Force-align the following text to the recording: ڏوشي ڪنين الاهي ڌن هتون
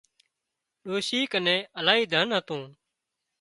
ڏوشي 0.85 1.19
ڪنين 1.33 1.61
الاهي 1.79 2.03
ڌن 2.13 2.27
هتون 2.37 2.61